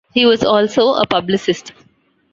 He 0.15 0.25
was 0.25 0.43
also 0.43 0.93
a 0.95 1.05
publicist. 1.05 1.73